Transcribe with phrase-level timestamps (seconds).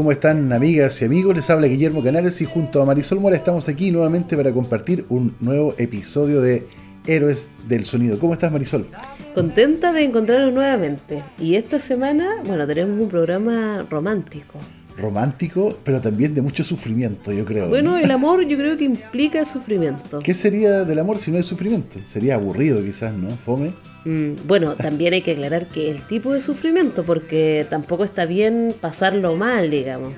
[0.00, 1.36] ¿Cómo están amigas y amigos?
[1.36, 5.36] Les habla Guillermo Canales y junto a Marisol Mora estamos aquí nuevamente para compartir un
[5.40, 6.66] nuevo episodio de
[7.06, 8.18] Héroes del Sonido.
[8.18, 8.86] ¿Cómo estás Marisol?
[9.34, 11.22] Contenta de encontrarnos nuevamente.
[11.38, 14.54] Y esta semana, bueno, tenemos un programa romántico
[14.96, 17.68] romántico, pero también de mucho sufrimiento, yo creo.
[17.68, 20.18] Bueno, el amor yo creo que implica sufrimiento.
[20.20, 21.98] ¿Qué sería del amor si no hay sufrimiento?
[22.04, 23.30] Sería aburrido quizás, ¿no?
[23.30, 23.70] Fome.
[24.04, 28.74] Mm, bueno, también hay que aclarar que el tipo de sufrimiento, porque tampoco está bien
[28.80, 30.14] pasarlo mal, digamos.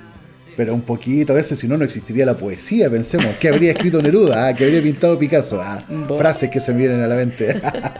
[0.56, 3.34] Pero un poquito, a veces si no, no existiría la poesía, pensemos.
[3.40, 4.48] ¿Qué habría escrito Neruda?
[4.48, 5.60] Ah, ¿Qué habría pintado Picasso?
[5.62, 5.80] Ah,
[6.18, 7.56] frases que se me vienen a la mente.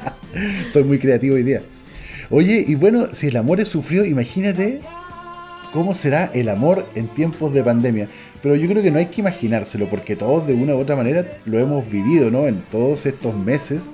[0.67, 1.63] Estoy muy creativo hoy día.
[2.29, 4.81] Oye, y bueno, si el amor es sufrido, imagínate
[5.73, 8.09] cómo será el amor en tiempos de pandemia.
[8.43, 11.27] Pero yo creo que no hay que imaginárselo, porque todos de una u otra manera
[11.47, 12.47] lo hemos vivido, ¿no?
[12.47, 13.93] En todos estos meses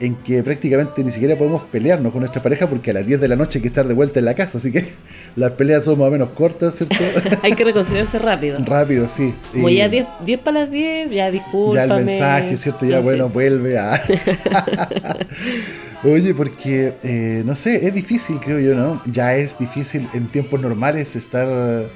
[0.00, 3.28] en que prácticamente ni siquiera podemos pelearnos con nuestra pareja porque a las 10 de
[3.28, 4.84] la noche hay que estar de vuelta en la casa, así que
[5.36, 6.96] las peleas son más o menos cortas, ¿cierto?
[7.42, 8.58] hay que reconciliarse rápido.
[8.64, 9.34] Rápido, sí.
[9.52, 10.06] Como ya 10,
[10.42, 11.74] para las 10, ya disculpa.
[11.74, 12.86] Ya el mensaje, ¿cierto?
[12.86, 14.00] Ya bueno, vuelve a...
[16.02, 19.02] Oye, porque, eh, no sé, es difícil, creo yo, ¿no?
[19.04, 21.90] Ya es difícil en tiempos normales estar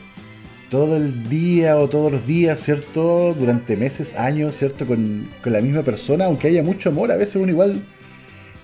[0.74, 3.32] todo el día o todos los días, ¿cierto?
[3.32, 4.84] Durante meses, años, ¿cierto?
[4.88, 7.80] Con, con la misma persona, aunque haya mucho amor, a veces uno igual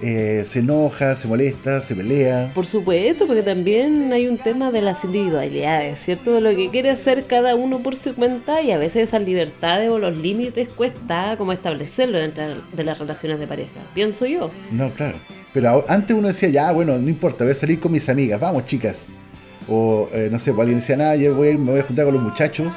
[0.00, 2.50] eh, se enoja, se molesta, se pelea.
[2.53, 6.33] Por supuesto, porque también hay un tema de las individualidades, ¿cierto?
[6.33, 9.88] De lo que quiere hacer cada uno por su cuenta y a veces esas libertades
[9.88, 14.50] o los límites cuesta como establecerlo dentro de las relaciones de pareja, pienso yo.
[14.72, 15.16] No, claro.
[15.55, 18.65] Pero antes uno decía, ya, bueno, no importa, voy a salir con mis amigas, vamos
[18.65, 19.06] chicas.
[19.70, 22.22] O, eh, no sé, alguien decía, nada, yo voy me voy a juntar con los
[22.22, 22.75] muchachos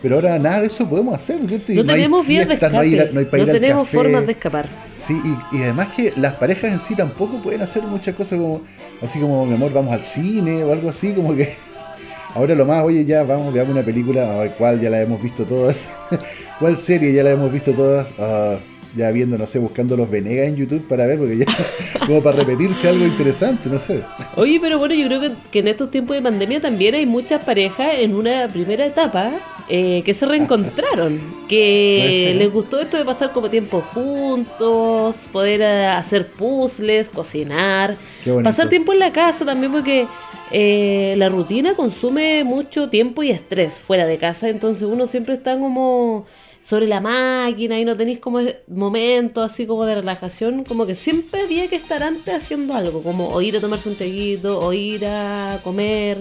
[0.00, 1.72] pero ahora nada de eso podemos hacer, ¿cierto?
[1.72, 4.68] no, tenemos vías de escape, no, tenemos formas de escapar.
[4.94, 5.20] Sí,
[5.52, 8.62] y, además que las parejas en sí tampoco pueden hacer muchas cosas como,
[9.02, 11.52] así como, mi amor, vamos al cine o algo así, como que...
[12.34, 15.44] Ahora lo más, oye, ya vamos, veamos una película, a cuál ya la hemos visto
[15.44, 15.90] todas,
[16.60, 18.58] cuál serie ya la hemos visto todas, uh,
[18.96, 21.46] ya viendo, no sé, buscando los Venegas en YouTube para ver, porque ya,
[22.06, 24.02] como para repetirse algo interesante, no sé.
[24.36, 27.42] Oye, pero bueno, yo creo que, que en estos tiempos de pandemia también hay muchas
[27.44, 29.32] parejas en una primera etapa
[29.70, 35.86] eh, que se reencontraron, que les gustó esto de pasar como tiempo juntos, poder eh,
[35.86, 37.94] hacer puzzles, cocinar,
[38.42, 40.06] pasar tiempo en la casa también, porque
[40.50, 45.58] eh, la rutina consume mucho tiempo y estrés fuera de casa, entonces uno siempre está
[45.58, 46.24] como
[46.60, 51.42] sobre la máquina y no tenéis como momentos así como de relajación, como que siempre
[51.42, 55.06] había que estar antes haciendo algo, como o ir a tomarse un teguito, o ir
[55.06, 56.20] a comer,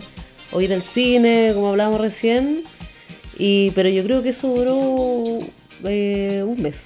[0.52, 2.64] o ir al cine, como hablábamos recién.
[3.38, 5.40] Y, pero yo creo que eso duró
[5.84, 6.86] eh, un mes.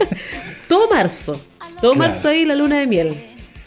[0.68, 1.40] todo marzo.
[1.80, 3.14] Todo marzo ahí la luna de miel.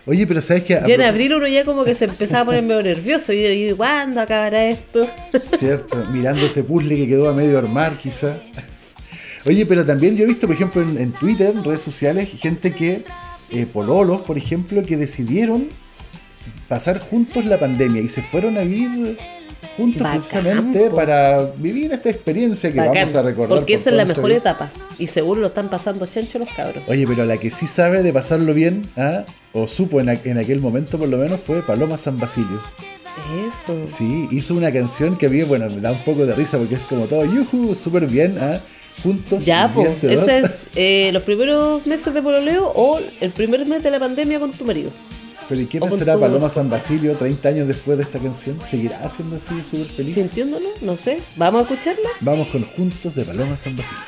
[0.05, 0.73] Oye, pero sabes que.
[0.85, 3.31] Ya en abril uno ya como que se empezaba a poner medio nervioso.
[3.33, 5.07] Y, y ¿cuándo acabará esto?
[5.57, 8.37] Cierto, mirando ese puzzle que quedó a medio armar, quizá.
[9.45, 13.03] Oye, pero también yo he visto, por ejemplo, en, Twitter, en redes sociales, gente que,
[13.49, 15.69] eh, pololos, por ejemplo, que decidieron
[16.67, 19.17] pasar juntos la pandemia y se fueron a vivir
[19.77, 23.57] juntos precisamente para vivir esta experiencia que vamos a recordar.
[23.57, 26.83] Porque esa es la mejor etapa y seguro lo están pasando chancho los cabros.
[26.87, 29.25] Oye, pero la que sí sabe de pasarlo bien, ¿ah?
[29.53, 32.61] o supo en, aquel momento por lo menos, fue Paloma San Basilio.
[33.47, 33.75] Eso.
[33.85, 36.75] Sí, hizo una canción que a mí, bueno, me da un poco de risa porque
[36.75, 38.59] es como todo, yuhu, súper bien, ¿ah?
[39.03, 39.45] Juntos.
[39.45, 43.91] Ya, pues, ese es eh, los primeros meses de pololeo o el primer mes de
[43.91, 44.91] la pandemia con tu marido.
[45.49, 48.57] Pero ¿y qué pensará Paloma San Basilio 30 años después de esta canción?
[48.69, 50.15] ¿Seguirá haciendo así súper feliz?
[50.15, 50.69] ¿Sintiéndolo?
[50.81, 51.19] No sé.
[51.35, 52.07] ¿Vamos a escucharla?
[52.21, 54.01] Vamos con Juntos de Paloma San Basilio.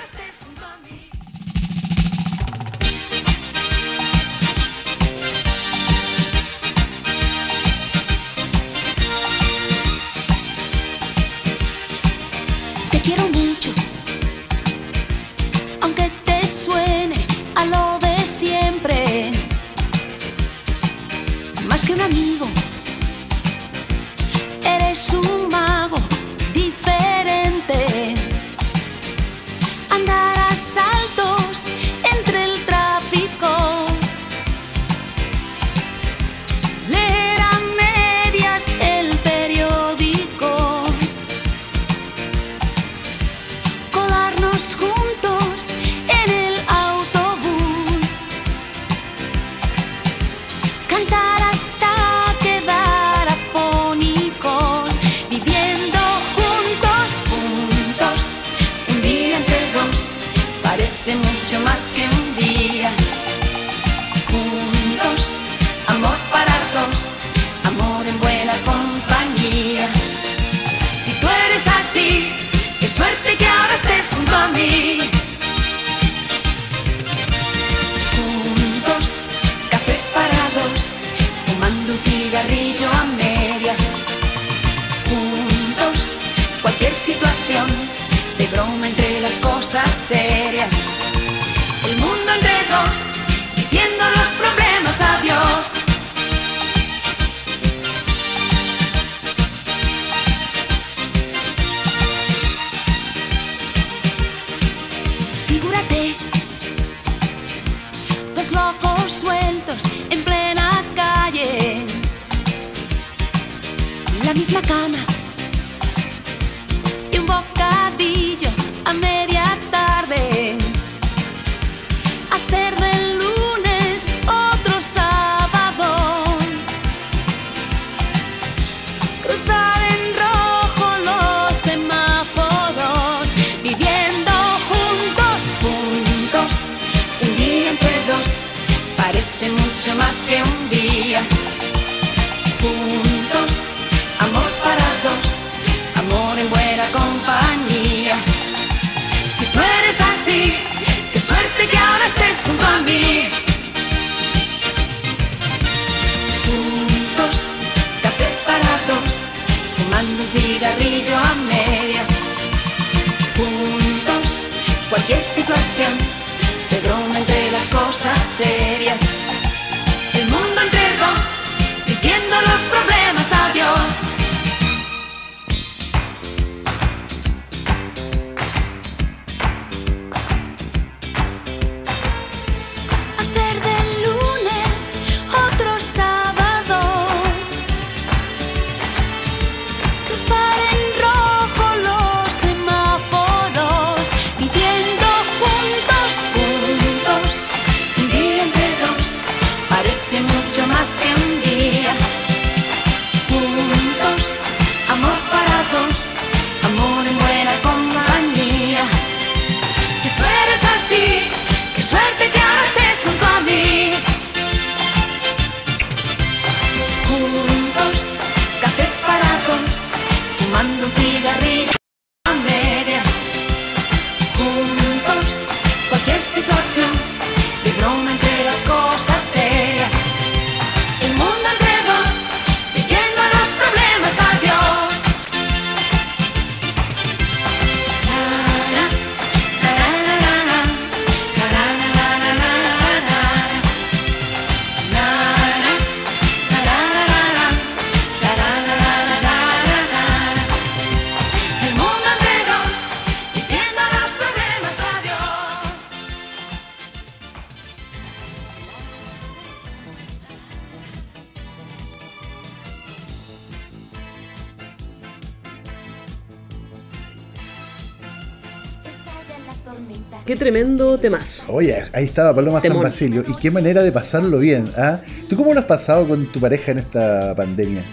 [270.26, 271.44] Qué tremendo temazo.
[271.50, 272.84] Oye, ahí estaba Paloma San Temón.
[272.84, 273.26] Basilio.
[273.28, 274.72] Y qué manera de pasarlo bien.
[274.78, 275.02] ¿ah?
[275.28, 277.84] ¿Tú cómo lo has pasado con tu pareja en esta pandemia?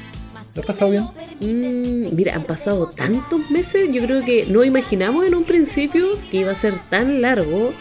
[0.54, 1.04] ¿Lo has pasado bien?
[1.40, 6.38] Mm, mira, han pasado tantos meses, yo creo que no imaginamos en un principio que
[6.38, 7.72] iba a ser tan largo.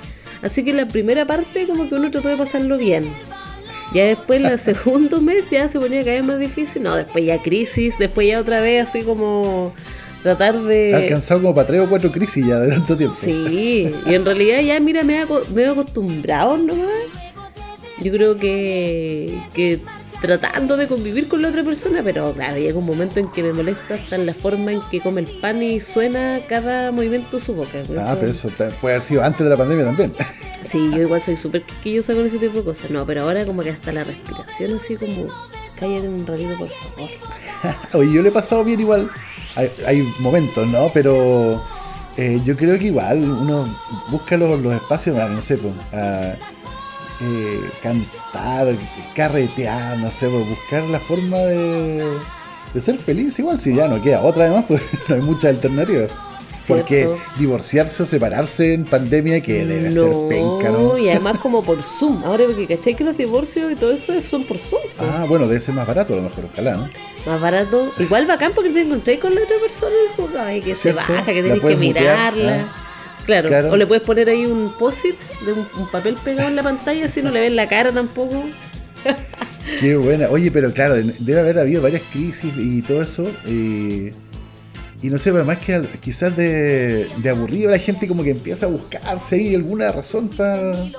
[0.42, 3.14] Así que la primera parte como que uno trató de pasarlo bien.
[3.94, 6.84] Ya después, el segundo mes ya se ponía cada vez más difícil.
[6.84, 9.74] No, después ya crisis, después ya otra vez así como
[10.22, 10.96] tratar de...
[10.96, 13.16] alcanzado como para tres o cuatro crisis ya de tanto tiempo.
[13.18, 16.90] Sí, y en realidad ya, mira, me he, acostumbrado nomás.
[18.02, 19.82] Yo creo que, que
[20.22, 23.54] tratando de convivir con la otra persona, pero claro, llega un momento en que me
[23.54, 27.44] molesta hasta en la forma en que come el pan y suena cada movimiento de
[27.44, 27.80] su boca.
[28.00, 28.50] Ah, pero eso
[28.82, 30.14] puede haber sido antes de la pandemia también.
[30.62, 32.92] Sí, yo igual soy súper quisquillosa con ese tipo de cosas.
[32.92, 35.28] No, pero ahora como que hasta la respiración así como...
[35.80, 37.10] Cállate un ratito, por favor.
[37.94, 39.10] Oye, yo le he pasado bien igual.
[39.86, 40.90] Hay, momentos, ¿no?
[40.94, 41.62] Pero
[42.18, 43.68] eh, yo creo que igual uno
[44.10, 48.76] busca los, los espacios, ah, no sé, pues, eh, cantar,
[49.16, 52.18] carretear, no sé, pues, buscar la forma de,
[52.74, 53.60] de ser feliz igual.
[53.60, 56.12] Si ya no queda otra además, pues no hay muchas alternativas.
[56.68, 60.98] Porque divorciarse o separarse en pandemia que debe ser penca, ¿no?
[60.98, 62.24] y además como por Zoom.
[62.24, 64.82] Ahora porque caché que los divorcios y todo eso son por Zoom.
[65.00, 66.90] Ah, bueno, debe ser más barato a lo mejor, ojalá, ¿no?
[67.26, 67.92] Más barato.
[68.00, 71.24] Igual bacán porque te encontré con la otra persona y dijo, ay, que se baja,
[71.26, 72.66] que tenés que mutear, mirarla.
[72.68, 72.86] ah.
[73.26, 73.48] Claro.
[73.50, 73.72] Claro.
[73.72, 77.06] o le puedes poner ahí un post-it de un, un papel pegado en la pantalla,
[77.06, 78.44] así no le ves la cara tampoco.
[79.80, 80.30] Qué buena.
[80.30, 83.30] Oye, pero claro, debe haber habido varias crisis y todo eso.
[83.46, 84.14] eh,
[85.02, 88.70] y no sé, además que quizás de, de aburrido la gente como que empieza a
[88.70, 90.92] buscarse ahí alguna razón para...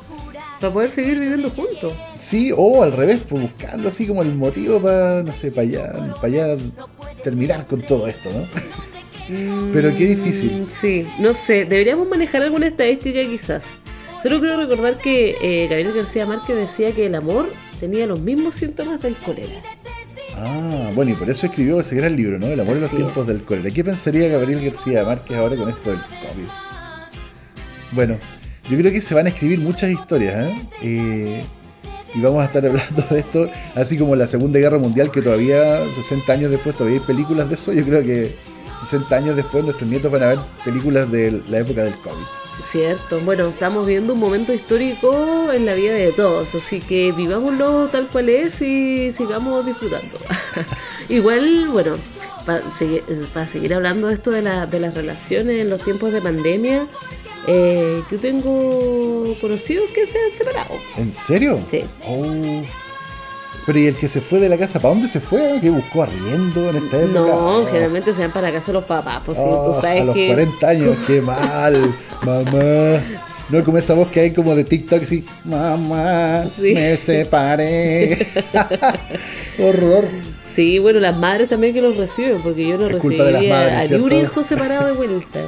[0.60, 1.94] Para poder seguir viviendo juntos.
[2.18, 6.14] Sí, o al revés, pues buscando así como el motivo para, no sé, para allá,
[6.20, 6.56] para allá
[7.22, 8.46] terminar con todo esto, ¿no?
[9.72, 10.62] Pero qué difícil.
[10.62, 13.78] Mm, Sí, no sé, deberíamos manejar alguna estadística quizás.
[14.22, 18.54] Solo quiero recordar que eh, Gabriel García Márquez decía que el amor tenía los mismos
[18.54, 19.62] síntomas del cólera.
[20.36, 22.46] Ah, bueno, y por eso escribió ese gran libro, ¿no?
[22.46, 23.34] El amor en los tiempos es.
[23.34, 23.70] del cólera.
[23.70, 26.48] ¿Qué pensaría Gabriel García Márquez ahora con esto del COVID?
[27.92, 28.18] Bueno,
[28.68, 30.68] yo creo que se van a escribir muchas historias, ¿eh?
[30.82, 31.44] Eh,
[32.14, 35.84] y vamos a estar hablando de esto, así como la Segunda Guerra Mundial, que todavía,
[35.94, 37.72] 60 años después, todavía hay películas de eso.
[37.72, 38.36] Yo creo que
[38.80, 42.39] 60 años después nuestros nietos van a ver películas de la época del COVID.
[42.62, 47.88] Cierto, bueno, estamos viendo un momento histórico en la vida de todos, así que vivámoslo
[47.88, 50.18] tal cual es y sigamos disfrutando.
[51.08, 51.96] Igual, bueno,
[52.46, 52.62] para
[53.46, 56.86] seguir hablando de esto de, la- de las relaciones en los tiempos de pandemia,
[57.46, 60.74] eh, yo tengo conocidos que se han separado.
[60.96, 61.58] ¿En serio?
[61.70, 61.82] Sí.
[62.06, 62.62] Oh.
[63.66, 64.80] Pero ¿y el que se fue de la casa?
[64.80, 65.58] ¿Para dónde se fue?
[65.60, 67.20] ¿Qué buscó arriendo en esta época?
[67.20, 67.66] No, Oh.
[67.66, 70.14] generalmente se van para la casa los papás, pues sí, Oh, tú sabes a los
[70.14, 70.28] que...
[70.28, 73.00] 40 años, qué mal, mamá.
[73.50, 76.72] No como esa voz que hay como de TikTok, así, mamá, Sí.
[76.72, 78.26] me separé.
[79.58, 80.06] Horror.
[80.44, 83.94] Sí, bueno, las madres también que los reciben, porque yo no Es de madres, a
[83.96, 85.40] ni un hijo separado de vuelta.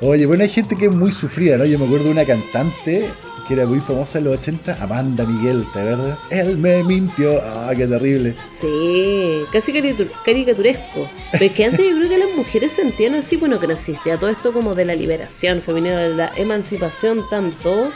[0.00, 1.64] Oye, bueno, hay gente que es muy sufrida, ¿no?
[1.64, 3.06] Yo me acuerdo de una cantante
[3.50, 6.18] que era muy famosa en los 80, Amanda Miguel, ¿te acuerdas?
[6.30, 7.40] Él me mintió.
[7.42, 8.36] Ah, qué terrible.
[8.48, 11.10] Sí, casi caricatur- caricaturesco.
[11.32, 14.16] Pero es que antes yo creo que las mujeres sentían así, bueno, que no existía
[14.18, 17.90] todo esto como de la liberación femenina, de la emancipación tanto.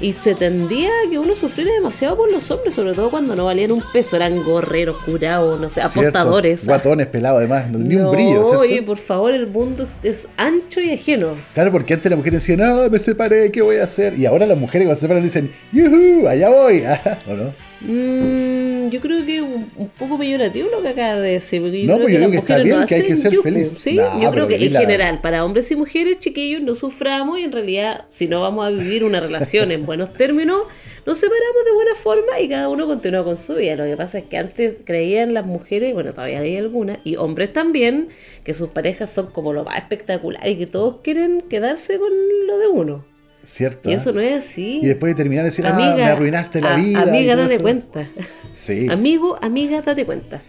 [0.00, 3.46] Y se tendía a que uno sufriera demasiado por los hombres, sobre todo cuando no
[3.46, 6.00] valían un peso, eran gorreros, curados, no sé, Cierto.
[6.00, 6.64] apostadores.
[6.64, 8.60] Guatones, pelados, además, no, ni un brillo, ¿cierto?
[8.60, 11.30] Oye, por favor, el mundo es ancho y ajeno.
[11.52, 14.16] Claro, porque antes la mujer decía, no, me separé, ¿qué voy a hacer?
[14.18, 16.28] Y ahora las mujeres cuando se separan dicen, ¡yuhu!
[16.28, 16.84] ¡Allá voy!
[17.28, 17.67] ¿O no?
[17.80, 21.60] Mm, yo creo que un, un poco peyorativo lo que acaba de decir.
[21.60, 23.36] Porque No, creo pues yo las digo que está bien, no que hay que ser
[23.40, 23.84] feliz.
[23.84, 28.04] yo creo que en general, para hombres y mujeres, chiquillos, no suframos y en realidad,
[28.08, 30.62] si no vamos a vivir una relación en buenos términos,
[31.06, 33.76] nos separamos de buena forma y cada uno continúa con su vida.
[33.76, 37.52] Lo que pasa es que antes creían las mujeres, bueno, todavía hay algunas, y hombres
[37.52, 38.08] también,
[38.44, 42.10] que sus parejas son como lo más espectacular y que todos quieren quedarse con
[42.46, 43.07] lo de uno.
[43.44, 43.90] ¿Cierto?
[43.90, 44.80] Y eso no es así.
[44.82, 47.02] Y después de terminar de decir, ah, me arruinaste la a- vida.
[47.02, 47.62] Amiga, date eso.
[47.62, 48.08] cuenta.
[48.54, 48.88] Sí.
[48.90, 50.42] Amigo, amiga, date cuenta.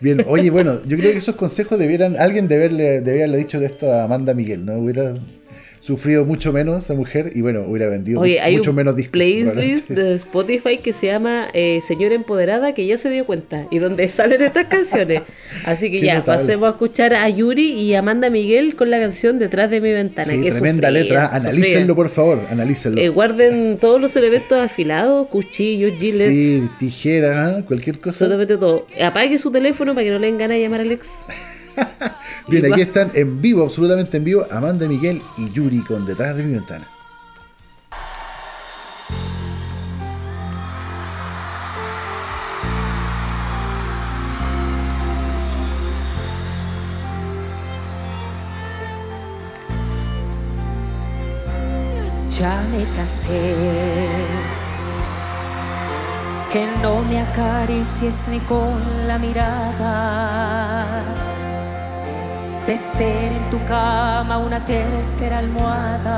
[0.00, 3.66] Bien, oye, bueno, yo creo que esos consejos debieran, alguien deberle, debería haberle dicho de
[3.66, 4.74] esto a Amanda Miguel, ¿no?
[4.74, 5.14] Hubiera
[5.82, 9.10] sufrido mucho menos esa mujer y bueno, hubiera vendido Oye, hay mucho un menos discos.
[9.10, 13.80] playlist de Spotify que se llama eh, Señora Empoderada que ya se dio cuenta y
[13.80, 15.22] donde salen estas canciones.
[15.66, 16.40] Así que Qué ya, notable.
[16.42, 20.28] pasemos a escuchar a Yuri y Amanda Miguel con la canción Detrás de mi ventana.
[20.32, 21.24] Sí, que tremenda sufría, letra.
[21.24, 21.40] sufría.
[21.50, 23.00] Analícenlo, por favor, analícenlo.
[23.00, 28.10] Eh, guarden todos los elementos afilados, cuchillos, gilet, sí, tijera, cualquier cosa.
[28.24, 28.86] absolutamente todo.
[29.02, 31.08] Apague su teléfono para que no le den ganas de llamar a Alex.
[32.48, 36.42] Bien, aquí están en vivo, absolutamente en vivo, Amanda Miguel y Yuri con Detrás de
[36.42, 36.86] mi ventana.
[52.38, 53.54] Ya me cansé
[56.52, 61.02] que no me acaricies ni con la mirada.
[62.66, 66.10] De ser en tu cama una tercera almohada.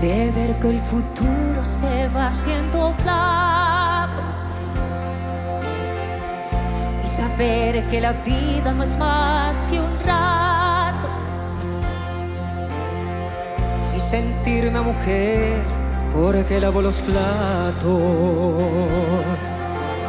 [0.00, 4.22] De ver que el futuro se va haciendo flaco.
[7.04, 10.76] Y saber que la vida no es más que un rato
[13.96, 15.62] y sentirme mujer
[16.12, 17.84] porque lavo los platos.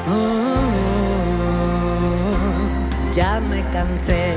[0.08, 0.87] Ah.
[3.18, 4.36] Ya me cansé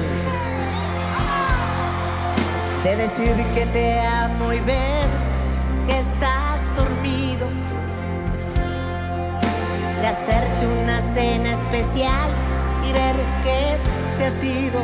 [2.82, 5.06] de decir que te amo y ver
[5.84, 7.46] que estás dormido.
[10.00, 12.30] De hacerte una cena especial
[12.88, 13.76] y ver que
[14.16, 14.80] te has ido.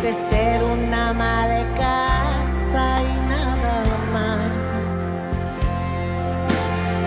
[0.00, 5.18] De ser una ama de casa y nada más.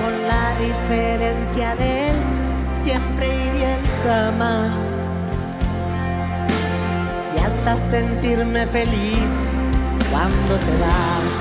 [0.03, 2.11] Con la diferencia de
[2.59, 3.36] siempre
[7.35, 9.31] y hasta sentirme feliz
[10.09, 11.36] cuando te vas.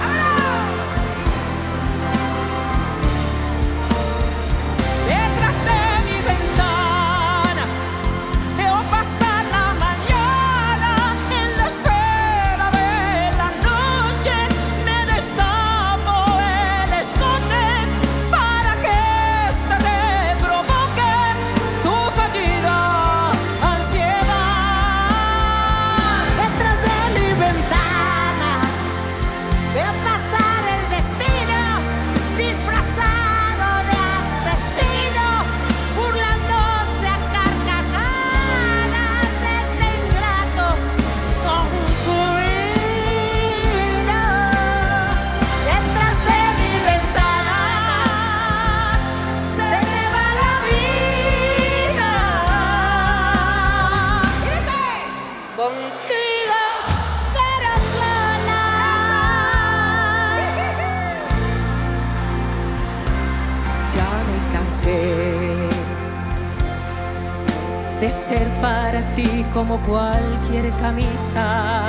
[70.87, 71.89] Camisa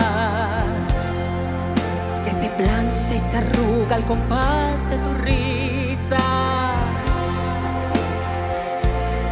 [2.25, 6.17] que se plancha y se arruga al compás de tu risa.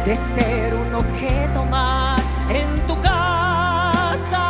[0.04, 4.44] De ser un objeto más en tu casa.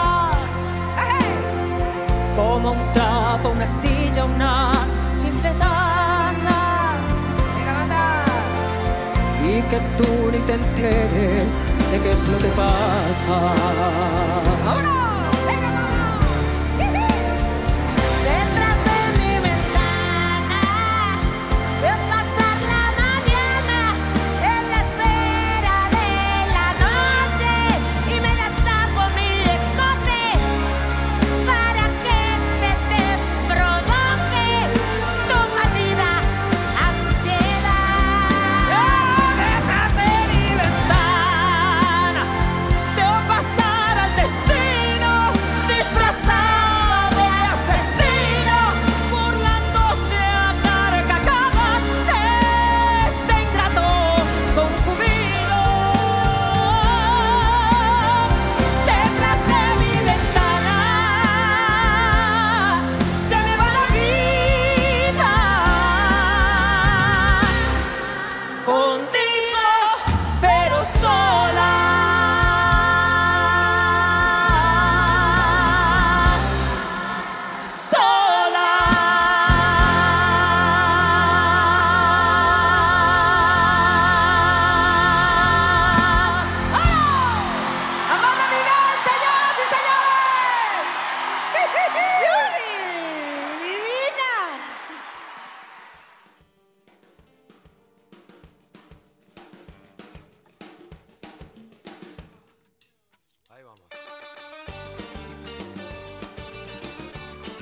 [2.36, 4.72] Como un trapo, una silla, una
[5.08, 6.58] simple taza.
[9.48, 11.50] Y que tú ni te enteres
[11.90, 13.36] de qué es lo que pasa.
[14.66, 15.05] ¡Vámonos!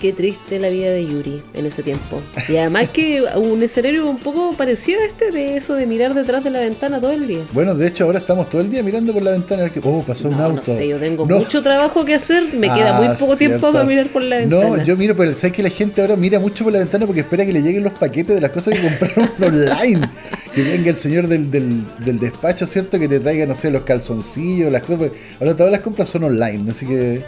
[0.04, 2.20] Qué triste la vida de Yuri en ese tiempo.
[2.50, 6.44] Y además que un escenario un poco parecido a este de eso de mirar detrás
[6.44, 7.38] de la ventana todo el día.
[7.54, 9.80] Bueno, de hecho ahora estamos todo el día mirando por la ventana a ver que,
[9.82, 10.62] oh, pasó un No, auto.
[10.66, 11.38] no sé, yo tengo No.
[11.38, 13.72] mucho trabajo que hacer, me queda Ah, muy poco tiempo cierto.
[13.72, 14.76] para mirar por la ventana.
[14.76, 17.22] No, yo miro, pero sabes que la gente ahora mira mucho por la ventana porque
[17.22, 20.06] espera que le lleguen los paquetes de las cosas que compraron online.
[20.54, 22.98] Que venga el señor del, del, del despacho, ¿cierto?
[22.98, 25.12] Que te traiga, no sé, los calzoncillos, las cosas.
[25.40, 27.22] Ahora todas las compras son online, así que.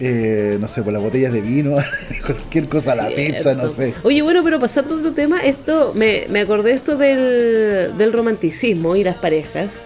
[0.00, 1.76] Eh, no sé, por las botellas de vino,
[2.26, 3.94] cualquier cosa, la pizza, no sé.
[4.02, 8.96] Oye, bueno, pero pasando a otro tema, esto me, me acordé esto del, del romanticismo
[8.96, 9.84] y las parejas.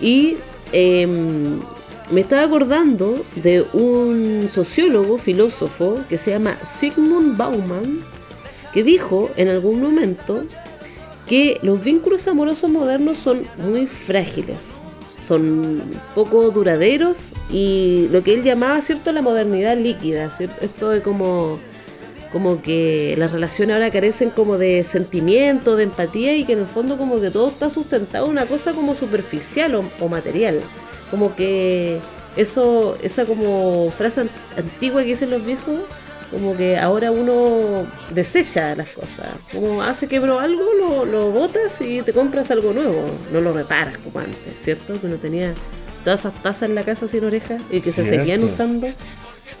[0.00, 0.36] Y
[0.72, 1.60] em,
[2.10, 8.00] me estaba acordando de un sociólogo, filósofo, que se llama Sigmund Bauman,
[8.72, 10.44] que dijo en algún momento
[11.26, 14.80] que los vínculos amorosos modernos son muy frágiles,
[15.32, 15.80] son
[16.14, 20.56] poco duraderos y lo que él llamaba, ¿cierto?, la modernidad líquida, ¿cierto?
[20.62, 21.58] esto de como,
[22.32, 26.66] como que las relaciones ahora carecen como de sentimiento, de empatía y que en el
[26.66, 30.60] fondo como que todo está sustentado en una cosa como superficial o, o material,
[31.10, 31.98] como que
[32.36, 35.80] eso, esa como frase an- antigua que dicen los viejos,
[36.32, 39.28] como que ahora uno desecha las cosas.
[39.52, 43.04] Como hace quebró algo, lo, lo botas y te compras algo nuevo.
[43.32, 44.98] No lo reparas como antes, ¿cierto?
[44.98, 45.54] Que uno tenía
[46.04, 48.88] todas esas tazas en la casa sin orejas y que se seguían usando.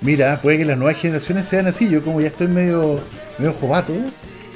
[0.00, 1.88] Mira, puede que las nuevas generaciones sean así.
[1.88, 3.00] Yo como ya estoy medio,
[3.38, 3.92] medio jovato,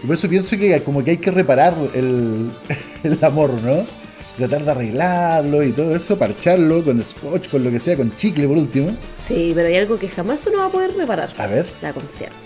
[0.03, 2.51] y por eso pienso que como que hay que reparar el,
[3.05, 3.87] el amor, ¿no?
[4.37, 8.47] Tratar de arreglarlo y todo eso, parcharlo con scotch, con lo que sea, con chicle
[8.47, 8.95] por último.
[9.17, 11.31] Sí, pero hay algo que jamás uno va a poder reparar.
[11.39, 12.37] A ver, La confianza.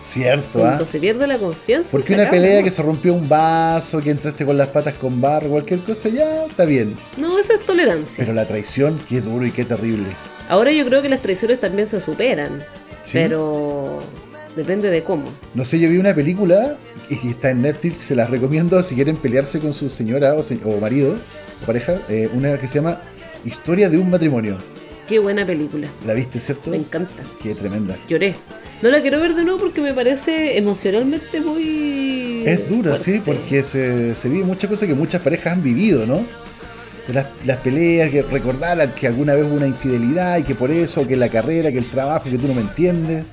[0.00, 0.62] cierto, ¿ah?
[0.70, 1.90] Cuando se pierde la confianza.
[1.92, 2.64] Porque una acaba, pelea ¿no?
[2.64, 6.46] que se rompió un vaso, que entraste con las patas con barro, cualquier cosa, ya
[6.46, 6.96] está bien.
[7.16, 8.16] No, eso es tolerancia.
[8.24, 10.08] Pero la traición, qué duro y qué terrible.
[10.48, 12.62] Ahora yo creo que las traiciones también se superan.
[13.04, 13.12] ¿Sí?
[13.12, 14.02] Pero
[14.58, 15.24] depende de cómo.
[15.54, 16.76] No sé, yo vi una película
[17.08, 20.58] y está en Netflix, se las recomiendo si quieren pelearse con su señora o, se-
[20.64, 21.14] o marido
[21.62, 21.94] o pareja.
[22.10, 23.00] eh, una que se llama
[23.44, 24.58] Historia de un matrimonio.
[25.08, 25.88] Qué buena película.
[26.06, 26.68] ¿La viste, cierto?
[26.70, 27.22] Me encanta.
[27.42, 27.96] Qué tremenda.
[28.08, 28.34] Lloré.
[28.82, 32.42] No la quiero ver de nuevo porque me parece emocionalmente muy.
[32.46, 33.32] Es dura, sí, fuerte.
[33.32, 36.22] porque se, se vive muchas cosas que muchas parejas han vivido, ¿no?
[37.12, 41.06] Las, las peleas, que recordaran que alguna vez hubo una infidelidad y que por eso,
[41.06, 43.26] que la carrera, que el trabajo, que tú no me entiendes.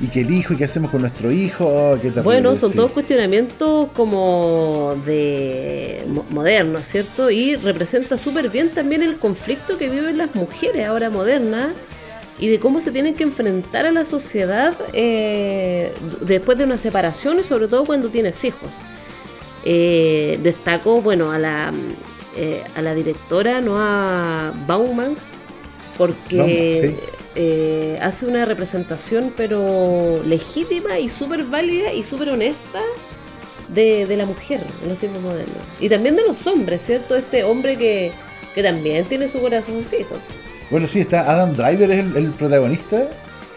[0.00, 1.66] Y que el hijo, y qué hacemos con nuestro hijo.
[1.66, 2.76] Oh, qué Bueno, son sí.
[2.76, 7.30] todos cuestionamientos como de mo- modernos, ¿cierto?
[7.30, 11.74] Y representa súper bien también el conflicto que viven las mujeres ahora modernas
[12.38, 17.40] y de cómo se tienen que enfrentar a la sociedad eh, después de una separación
[17.40, 18.74] y sobre todo cuando tienes hijos.
[19.64, 21.72] Eh, destaco, bueno, a la
[22.36, 25.16] eh, a la directora Noah Baumann
[25.96, 27.17] porque sí.
[27.34, 32.80] Eh, hace una representación pero legítima y súper válida y súper honesta
[33.68, 35.56] de, de la mujer en los tiempos modernos.
[35.80, 37.16] Y también de los hombres, ¿cierto?
[37.16, 38.12] Este hombre que,
[38.54, 40.16] que también tiene su corazoncito.
[40.70, 43.08] Bueno, sí, está Adam Driver, es el, el protagonista.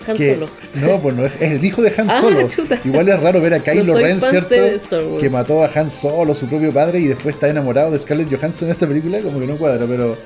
[0.08, 0.50] Han que- Solo.
[0.76, 2.48] No, pues no, es, es el hijo de Han Ah, Solo.
[2.86, 5.18] Igual es raro ver a Kylo soy Ren, ¿cierto?
[5.20, 8.68] Que mató a Han Solo, su propio padre, y después está enamorado de Scarlett Johansson
[8.68, 10.18] en esta película, como que no cuadra, pero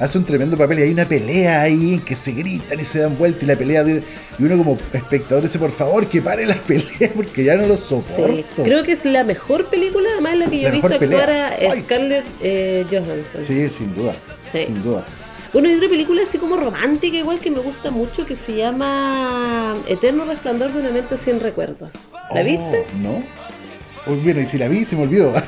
[0.00, 2.98] hace un tremendo papel y hay una pelea ahí en que se gritan y se
[3.00, 4.02] dan vuelta y la pelea de-
[4.38, 7.76] y uno como espectador dice por favor que pare las peleas porque ya no lo
[7.76, 7.84] Sí.
[7.88, 8.62] soporto.
[8.64, 11.56] Creo que es la mejor película, además, la que yo he visto actuar a.
[11.80, 13.40] Scarlett eh, Johansson.
[13.44, 14.14] Sí, sin duda.
[14.50, 14.64] Sí.
[14.66, 15.04] Sin duda.
[15.52, 19.74] Bueno, hay otra película así como romántica, igual que me gusta mucho, que se llama
[19.86, 21.92] Eterno Resplandor de una mente sin recuerdos.
[22.34, 22.82] ¿La Oh, viste?
[23.00, 23.22] No.
[24.06, 25.32] Bueno, y si la vi, se me olvidó.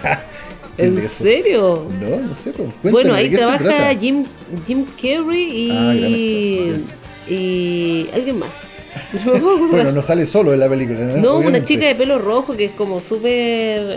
[0.78, 1.86] ¿En serio?
[2.00, 2.52] No, no sé.
[2.52, 3.94] pues, cuéntame, Bueno, ¿de ahí trabaja?
[3.94, 4.24] Jim,
[4.66, 8.72] Jim Carrey Ah, y, actor, y alguien más.
[9.70, 10.98] Bueno, no sale solo en la película.
[11.00, 13.30] No, No, una chica de pelo rojo que es como súper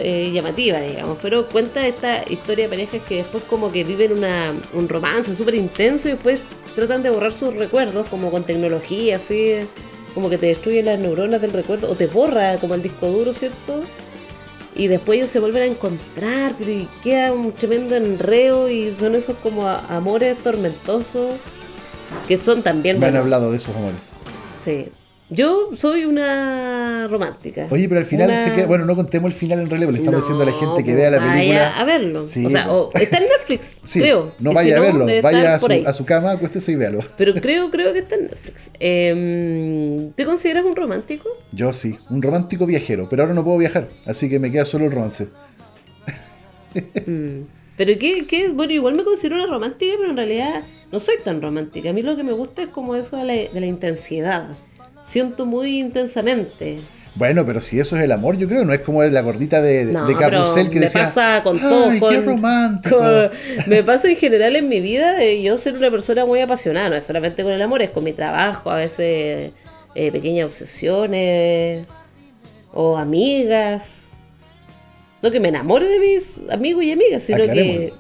[0.04, 4.54] eh, llamativa, digamos, pero cuenta esta historia de parejas que después como que viven una,
[4.74, 6.40] un romance súper intenso y después
[6.76, 9.56] tratan de borrar sus recuerdos como con tecnología, así,
[10.14, 13.34] como que te destruye las neuronas del recuerdo o te borra como el disco duro,
[13.34, 13.82] ¿cierto?
[14.80, 19.14] Y después ellos se vuelven a encontrar, pero y queda un tremendo enreo y son
[19.14, 21.36] esos como amores tormentosos
[22.30, 22.98] que son también...
[22.98, 24.14] Me han bueno, hablado de esos amores.
[24.64, 24.88] Sí.
[25.32, 27.68] Yo soy una romántica.
[27.70, 28.66] Oye, pero al final Una- se queda.
[28.66, 31.12] Bueno, no contemos el final en realidad, le estamos diciendo a la gente que vea
[31.12, 31.78] la vaya película.
[31.80, 32.28] a verlo.
[32.28, 32.72] Sí, o sea, po.
[32.74, 34.34] o- está en Netflix, Sí, creo.
[34.40, 37.00] no vaya si a verlo, vaya a su, a su cama, acuéstese y véalo.
[37.18, 38.72] Pero creo, creo que está en Netflix.
[38.80, 41.30] Eh, ¿Te consideras un romántico?
[41.52, 44.86] Yo sí, un romántico viajero, pero ahora no puedo viajar, así que me queda solo
[44.86, 45.28] el romance.
[47.78, 51.42] Pero qué, qué, bueno, igual me considero una romántica, pero en realidad no soy tan
[51.42, 51.92] romántica.
[51.92, 54.50] A mí lo que me gusta es como eso de la, de la intensidad.
[55.10, 56.82] Siento muy intensamente.
[57.16, 59.86] Bueno, pero si eso es el amor, yo creo, no es como la gordita de,
[59.86, 61.06] No, de Carrusel que me decía.
[61.06, 61.90] pasa con todo.
[61.90, 62.98] ¡Ay, con, qué romántico!
[62.98, 63.30] con-
[63.68, 65.22] me pasa en general en mi vida.
[65.24, 68.04] eh, yo soy una persona muy apasionada, no es solamente con el amor, es con
[68.04, 69.52] mi trabajo, a veces
[69.96, 71.88] eh, pequeñas obsesiones
[72.72, 74.04] o amigas.
[75.24, 77.92] No que me enamore de mis amigos y amigas, sino que.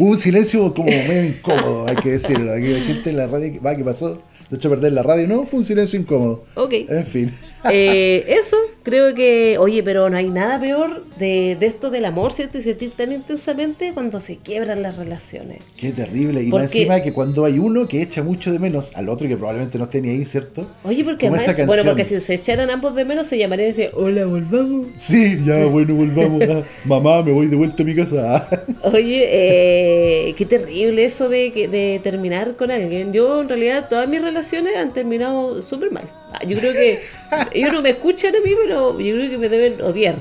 [0.00, 2.52] Hubo un silencio como medio incómodo, hay que decirlo.
[2.52, 4.20] Aquí la gente en la radio, va, ¿qué pasó?
[4.50, 5.26] Echó a perder la radio.
[5.26, 6.44] No, fue un silencio incómodo.
[6.54, 6.72] Ok.
[6.88, 7.32] En fin.
[7.72, 12.32] Eh, eso, creo que, oye, pero no hay nada peor de, de esto del amor,
[12.32, 12.58] ¿cierto?
[12.58, 15.58] Y sentir tan intensamente cuando se quiebran las relaciones.
[15.76, 16.42] Qué terrible.
[16.42, 19.26] Y ¿Por más encima que cuando hay uno que echa mucho de menos al otro
[19.28, 20.66] que probablemente no ni ahí, ¿cierto?
[20.84, 23.72] Oye, porque además, esa bueno, porque si se echaran ambos de menos se llamarían y
[23.72, 24.88] decían, hola, volvamos.
[24.96, 26.42] Sí, ya, bueno, volvamos.
[26.48, 28.48] Ah, mamá, me voy de vuelta a mi casa.
[28.82, 33.12] Oye, eh, qué terrible eso de, que- de terminar con alguien.
[33.12, 36.04] Yo, en realidad, todas mis relaciones han terminado súper mal.
[36.32, 36.98] Ah, Yo creo que
[37.52, 40.16] ellos no me escuchan a mí, pero yo creo que me deben odiar.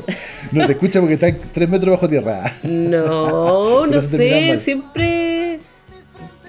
[0.52, 2.52] No te escucha porque está tres metros bajo tierra.
[2.64, 5.60] No, no sé, siempre.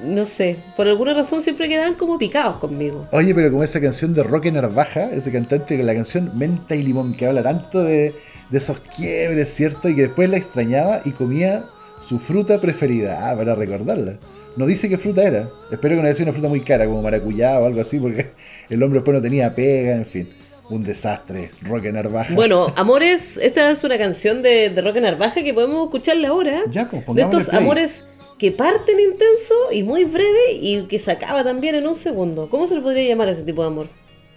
[0.02, 3.08] No sé, por alguna razón siempre quedaban como picados conmigo.
[3.12, 6.82] Oye, pero como esa canción de Roque Narvaja, ese cantante con la canción Menta y
[6.82, 8.14] Limón, que habla tanto de,
[8.50, 9.88] de esos quiebres, ¿cierto?
[9.88, 11.64] Y que después la extrañaba y comía
[12.06, 14.18] su fruta preferida, ah, para recordarla.
[14.56, 15.50] No dice qué fruta era.
[15.70, 18.26] Espero que no haya sido una fruta muy cara, como maracuyá o algo así, porque
[18.70, 20.28] el hombre después no tenía pega, en fin.
[20.68, 22.34] Un desastre, Roque Narvaja.
[22.34, 26.64] Bueno, Amores, esta es una canción de, de Roque Narvaja que podemos escucharla ahora.
[26.70, 27.62] Ya, pues, de estos play.
[27.62, 28.02] amores
[28.38, 32.50] que parten intenso y muy breve y que se acaba también en un segundo.
[32.50, 33.86] ¿Cómo se le podría llamar a ese tipo de amor?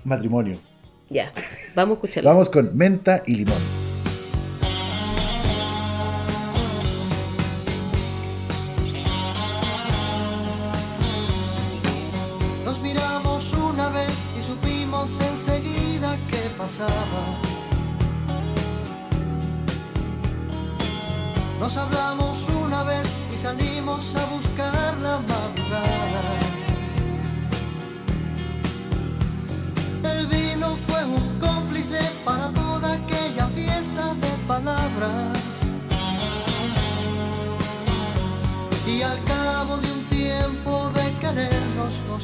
[0.04, 0.60] Matrimonio.
[1.10, 1.32] Ya,
[1.74, 2.32] vamos a escucharla.
[2.32, 3.79] Vamos con menta y limón.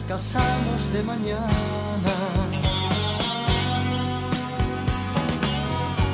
[0.07, 2.13] Casamos de mañana.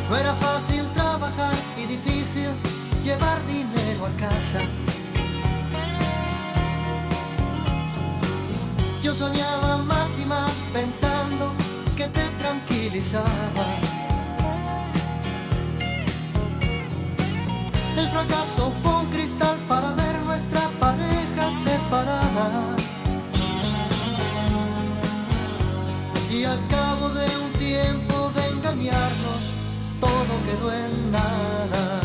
[0.09, 2.49] No era fácil trabajar y difícil
[3.03, 4.59] llevar dinero a casa.
[9.01, 11.53] Yo soñaba más y más pensando
[11.97, 13.65] que te tranquilizaba.
[17.97, 22.80] El fracaso fue un cristal para ver nuestra pareja separada.
[26.41, 29.41] Y al cabo de un tiempo de engañarnos,
[29.99, 32.00] todo quedó en nada.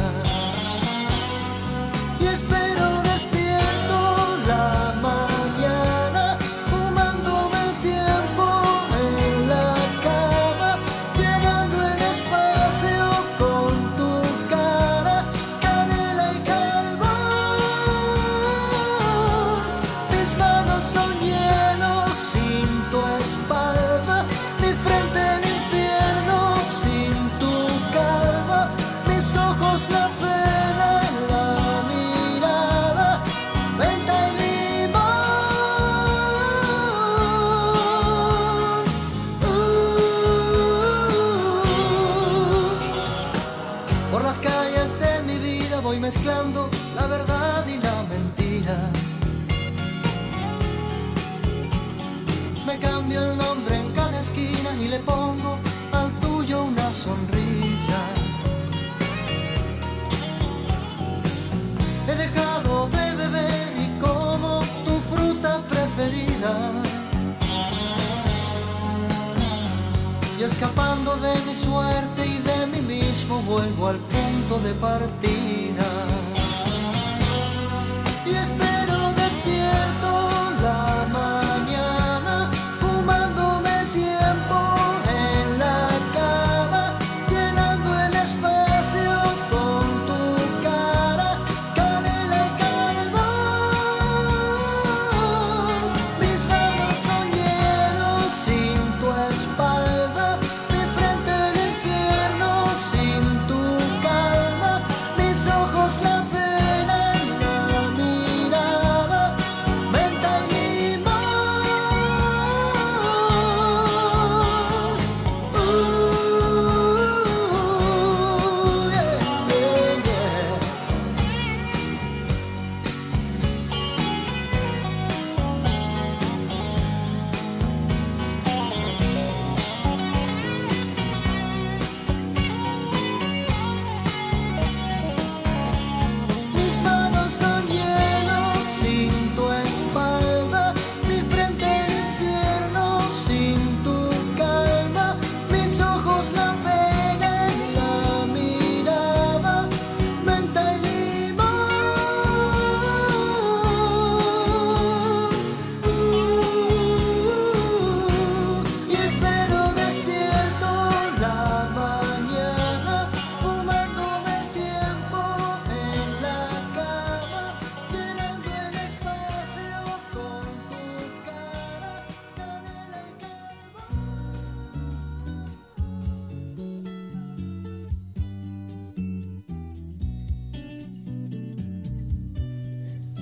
[70.56, 76.15] Escapando de mi suerte y de mí mismo vuelvo al punto de partida.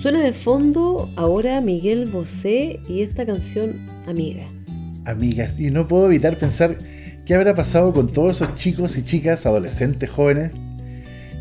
[0.05, 4.43] Suena de fondo ahora Miguel Bosé y esta canción Amiga.
[5.03, 6.77] Amigas, y no puedo evitar pensar
[7.25, 10.51] qué habrá pasado con todos esos chicos y chicas, adolescentes, jóvenes,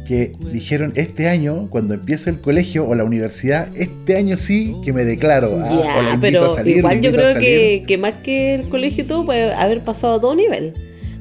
[0.06, 4.94] que dijeron este año, cuando empiece el colegio o la universidad, este año sí que
[4.94, 5.50] me declaro.
[5.60, 8.54] ah, o la invito pero a salir, igual la yo creo que, que más que
[8.54, 10.72] el colegio y todo puede haber pasado a todo nivel.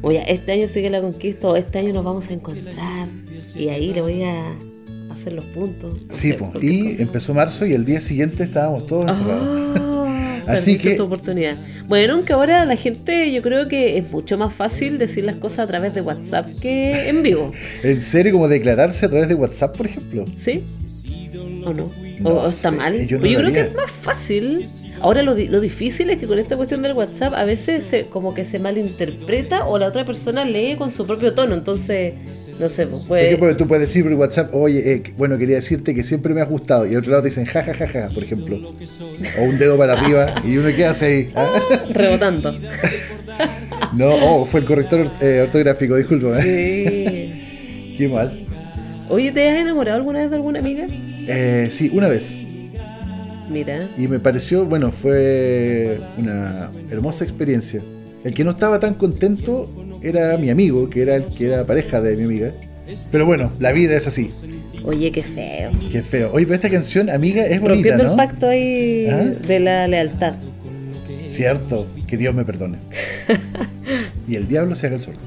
[0.01, 3.09] Oye, este año sigue la conquista, o este año nos vamos a encontrar
[3.57, 4.55] y ahí le voy a
[5.13, 5.93] hacer los puntos.
[6.01, 7.01] no Sí, sé, po, y cosa.
[7.03, 9.77] empezó marzo y el día siguiente estábamos todos encerrados.
[9.79, 11.55] Ah, Así perdiste que- tu oportunidad.
[11.87, 15.59] Bueno, aunque ahora la gente yo creo que es mucho más fácil decir las cosas
[15.59, 17.51] a través de WhatsApp que en vivo.
[17.83, 20.25] ¿En serio como declararse a través de WhatsApp, por ejemplo?
[20.35, 20.63] ¿Sí?
[21.65, 21.89] ¿O no?
[22.23, 23.07] ¿O, No o está sé, mal?
[23.07, 24.65] yo no yo creo que es más fácil.
[25.01, 28.33] Ahora lo, lo difícil es que con esta cuestión del WhatsApp a veces se, como
[28.33, 31.53] que se malinterpreta o la otra persona lee con su propio tono.
[31.53, 32.13] Entonces,
[32.59, 33.27] no sé, pues puede...
[33.27, 36.49] ejemplo, tú puedes decir por WhatsApp, oye, eh, bueno, quería decirte que siempre me has
[36.49, 36.85] gustado.
[36.85, 38.57] Y al otro lado te dicen, ja, ja, ja, ja, por ejemplo.
[39.39, 40.35] O un dedo para arriba.
[40.45, 41.29] Y uno qué hace ahí.
[41.35, 41.51] ¿Ah?
[41.89, 42.53] Rebotando.
[43.95, 46.41] No, oh, fue el corrector eh, ortográfico, disculpa.
[46.41, 47.93] Sí.
[47.97, 48.45] Qué mal.
[49.09, 50.85] Oye, ¿te has enamorado alguna vez de alguna amiga?
[51.27, 52.43] Eh, sí, una vez.
[53.49, 53.87] Mira.
[53.97, 57.81] Y me pareció, bueno, fue una hermosa experiencia.
[58.23, 59.69] El que no estaba tan contento
[60.01, 62.51] era mi amigo, que era el que era pareja de mi amiga.
[63.11, 64.29] Pero bueno, la vida es así.
[64.83, 65.71] Oye, qué feo.
[65.91, 66.31] Qué feo.
[66.33, 68.11] Oye, pero esta canción, amiga, es bonita, Rompiendo ¿no?
[68.11, 69.23] el pacto ahí ¿Ah?
[69.23, 70.35] de la lealtad.
[71.25, 72.77] Cierto, que Dios me perdone.
[74.27, 75.19] y el diablo se haga el sordo.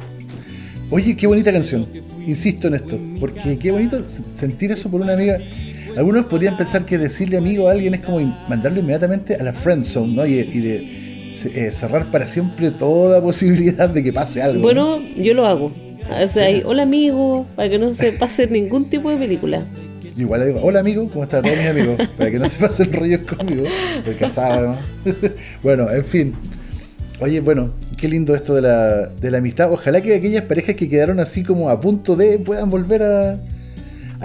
[0.91, 1.87] Oye, qué bonita canción.
[2.27, 5.39] insisto en esto, porque qué bonito sentir eso por una amiga.
[5.97, 9.85] Algunos podrían pensar que decirle amigo a alguien es como mandarlo inmediatamente a la friend
[9.85, 10.27] zone, ¿no?
[10.27, 11.07] Y, y de
[11.55, 14.59] eh, cerrar para siempre toda posibilidad de que pase algo.
[14.59, 14.63] ¿no?
[14.63, 15.73] Bueno, yo lo hago.
[16.23, 19.65] O sea, ahí, hola amigo, para que no se pase ningún tipo de película.
[20.17, 22.09] Igual le digo, hola amigo, ¿cómo están todos mis amigos?
[22.17, 23.65] Para que no se pasen rollos conmigo.
[23.99, 24.79] Estoy casado además.
[25.63, 26.35] bueno, en fin.
[27.21, 29.71] Oye, bueno, qué lindo esto de la, de la amistad.
[29.71, 33.39] Ojalá que aquellas parejas que quedaron así como a punto de puedan volver a,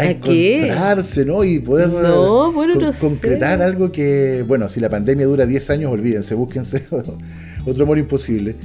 [0.02, 1.44] a, ¿A encontrarse, ¿no?
[1.44, 3.00] Y poder No, bueno, no sé.
[3.00, 6.88] concretar algo que, bueno, si la pandemia dura 10 años, olvídense, búsquense
[7.66, 8.56] otro amor imposible.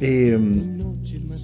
[0.00, 0.38] Eh,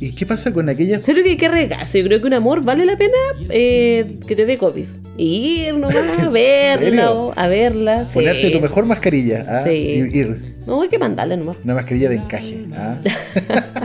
[0.01, 1.99] ¿Y qué pasa con aquellas Serio que hay que arriesgarse.
[1.99, 3.17] Yo creo que un amor vale la pena
[3.51, 4.87] eh, que te dé COVID.
[5.19, 8.05] Ir nomás a verla, a verla.
[8.07, 8.15] sí.
[8.15, 9.45] ponerte tu mejor mascarilla?
[9.47, 9.63] ¿ah?
[9.65, 9.71] Sí.
[9.71, 10.57] Ir.
[10.67, 11.57] No, hay que mandarla nomás.
[11.65, 12.65] Una mascarilla de encaje.
[12.75, 12.97] ¿ah?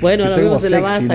[0.00, 1.14] Bueno, ahora mismo se la va a ¿no?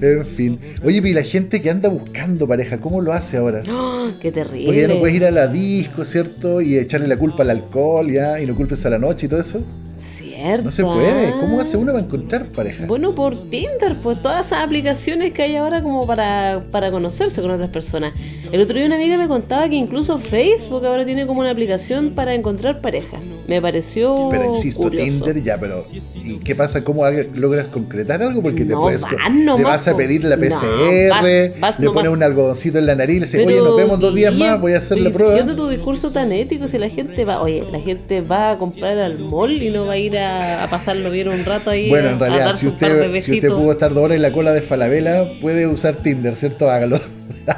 [0.00, 0.58] En fin.
[0.84, 3.62] Oye, y la gente que anda buscando pareja, ¿cómo lo hace ahora?
[3.70, 4.66] ¡Oh, qué terrible.
[4.66, 6.60] Porque ya no puedes ir a la disco, ¿cierto?
[6.60, 8.40] Y echarle la culpa al alcohol, ¿ya?
[8.40, 9.62] Y no culpes a la noche y todo eso.
[9.98, 10.64] Cierto.
[10.66, 11.30] No se puede.
[11.40, 12.86] ¿Cómo hace uno para encontrar pareja?
[12.86, 17.50] Bueno, por Tinder, pues todas esas aplicaciones que hay ahora como para, para conocerse con
[17.50, 18.14] otras personas.
[18.52, 22.10] El otro día una amiga me contaba que incluso Facebook ahora tiene como una aplicación
[22.10, 23.18] para encontrar pareja.
[23.48, 25.04] Me pareció Pero insisto, curioso.
[25.04, 25.82] Tinder ya, pero
[26.24, 26.84] ¿y qué pasa?
[26.84, 27.02] ¿Cómo
[27.34, 28.42] logras concretar algo?
[28.42, 29.02] Porque te No, puedes.
[29.30, 32.94] nomás, le vas a pedir la No, PCR, vas le pones un algodoncito en la
[32.94, 35.10] nariz y le dices, Pero, oye, nos vemos dos días más, voy a hacer la
[35.10, 35.34] prueba.
[35.34, 38.58] ¿Qué onda tu discurso tan ético si la gente va, oye, la gente va a
[38.58, 41.88] comprar al mall y no va a ir a, a pasarlo bien un rato ahí
[41.88, 43.52] Bueno, en realidad, si usted, si usted besitos?
[43.60, 46.70] pudo estar dos horas en la cola de Falabella, puede usar Tinder, ¿cierto?
[46.70, 47.00] Hágalo.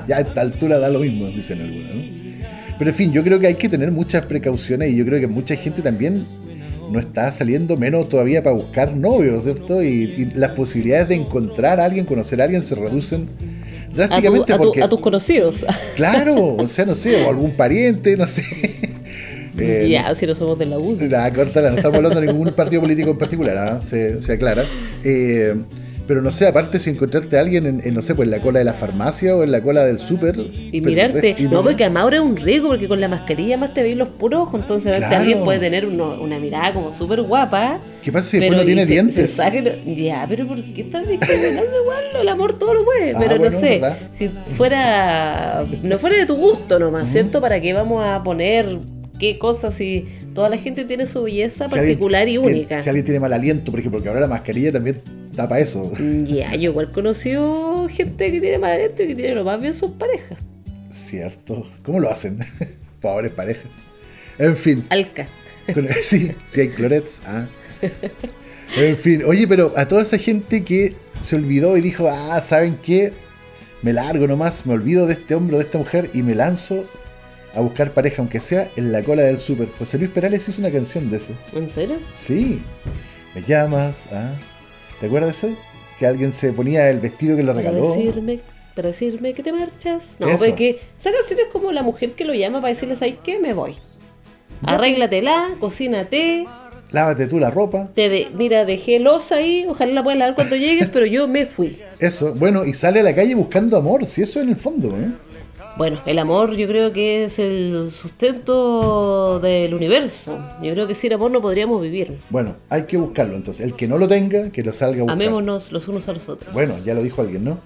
[0.07, 2.03] ya a esta altura da lo mismo, dicen algunos, ¿no?
[2.79, 5.27] Pero en fin, yo creo que hay que tener muchas precauciones y yo creo que
[5.27, 6.25] mucha gente también
[6.93, 9.83] no está saliendo menos todavía para buscar novios, ¿cierto?
[9.83, 13.95] Y, y las posibilidades de encontrar a alguien, conocer a alguien se reducen a, tu-
[13.97, 14.83] drásticamente a tu- porque...
[14.83, 15.67] a tus conocidos.
[15.97, 18.43] Claro, o sea, no sé, o algún pariente, no sé.
[19.61, 20.97] Eh, ya, si no somos de la U.
[21.01, 23.81] Nada, córtala, no estamos hablando de ningún partido político en particular, ¿ah?
[23.81, 24.65] se, se aclara.
[25.05, 25.55] Eh,
[26.07, 28.41] pero no sé, aparte si encontrarte a alguien en, en, no sé, pues en la
[28.41, 30.37] cola de la farmacia o en la cola del súper.
[30.73, 31.37] Y mirarte.
[31.39, 33.97] y No, porque además ahora es un riesgo, porque con la mascarilla más te veis
[33.97, 35.17] los puros ojos, entonces Claro.
[35.17, 37.79] alguien puede tener uno- una mirada como súper guapa.
[38.03, 39.33] ¿Qué pasa si después no tiene se- dientes?
[39.33, 42.05] se ya, pero ¿por qué estás discriminando igual?
[42.23, 43.13] El amor todo lo puede.
[43.13, 43.99] Ah, pero bueno, no sé, ¿verdad?
[44.15, 45.65] si fuera.
[45.83, 47.41] No fuera de tu gusto nomás, ¿cierto?
[47.41, 48.79] ¿Para qué vamos a poner
[49.19, 52.83] qué cosas si toda la gente tiene su belleza Si alguien particular y tiene- única?
[52.83, 55.01] Si alguien tiene mal aliento, por ejemplo, porque ahora la mascarilla también
[55.37, 55.91] tapa eso.
[56.27, 59.73] Ya, yo igual conocido gente que tiene mal aliento y que tiene lo más bien
[59.75, 60.39] sus parejas.
[60.91, 61.67] Cierto.
[61.85, 62.39] ¿Cómo lo hacen?
[63.01, 63.71] Pobres parejas.
[64.39, 64.85] En fin.
[64.91, 65.27] Alca.
[66.03, 67.21] Sí, sí hay clorets.
[67.27, 67.47] Ah.
[68.77, 72.79] En fin, oye, pero a toda esa gente que se olvidó y dijo, ah, ¿saben
[72.83, 73.13] qué?
[73.83, 76.85] Me largo nomás, me olvido de este hombre o de esta mujer y me lanzo
[77.59, 79.69] a buscar pareja, aunque sea en la cola del súper.
[79.79, 81.33] José Luis Perales hizo una canción de eso.
[81.55, 81.99] ¿En serio?
[82.15, 82.63] Sí,
[83.35, 84.35] me llamas, ah.
[85.01, 85.59] ¿Te acuerdas de eso?
[85.99, 87.89] Que alguien se ponía el vestido que le Para regaló.
[87.95, 88.41] decirme,
[88.75, 90.17] para decirme que te marchas.
[90.21, 90.45] No, Eso.
[90.47, 93.39] porque esa canción es como la mujer que lo llama para decirle, ¿sabes qué?
[93.39, 93.75] Me voy.
[94.63, 96.47] Arréglatela, cocínate,
[96.91, 97.91] Lávate tú la ropa.
[97.95, 101.45] te de- mira, dejé losa ahí, ojalá la puedas lavar cuando llegues, pero yo me
[101.47, 101.79] fui.
[102.01, 105.09] Eso, bueno, y sale a la calle buscando amor, si eso en el fondo, ¿eh?
[105.79, 110.37] Bueno, el amor yo creo que es el sustento del universo.
[110.61, 112.19] Yo creo que sin amor no podríamos vivir.
[112.31, 113.65] Bueno, hay que buscarlo entonces.
[113.65, 115.15] El que no lo tenga, que lo salga a buscar.
[115.15, 116.53] Amémonos los unos a los otros.
[116.53, 117.61] Bueno, ya lo dijo alguien, ¿no?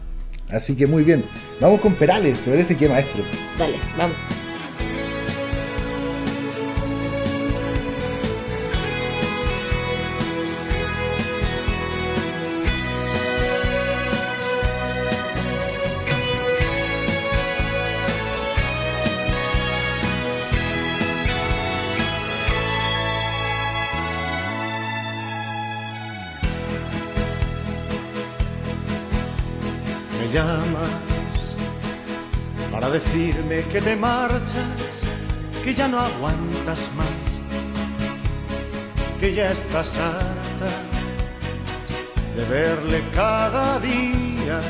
[0.50, 1.24] Así que muy bien.
[1.58, 3.24] Vamos con Perales, ¿te parece que maestro?
[3.58, 4.16] Dale, vamos.
[33.72, 34.94] Que te marchas,
[35.64, 37.30] que ya no aguantas más,
[39.18, 40.70] que ya estás harta
[42.36, 44.60] de verle cada día,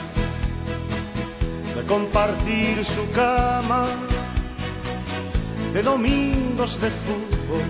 [1.74, 3.86] de compartir su cama,
[5.72, 7.66] de domingos de fútbol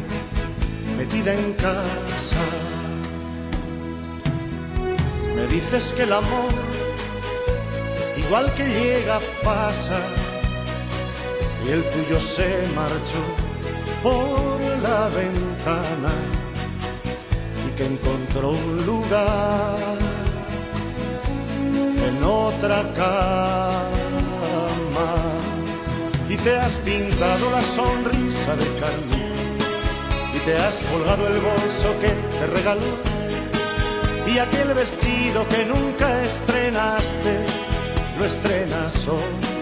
[0.99, 2.45] metida en casa.
[5.35, 6.53] Me dices que el amor
[8.19, 9.99] igual que llega pasa
[11.65, 13.23] y el tuyo se marchó
[14.03, 16.15] por la ventana
[17.67, 20.03] y que encontró un lugar
[22.25, 24.31] otra cama.
[26.29, 29.23] Y te has pintado la sonrisa de carne
[30.35, 33.13] y te has colgado el bolso que te regaló
[34.27, 37.45] y aquel vestido que nunca estrenaste
[38.19, 39.62] lo estrenas hoy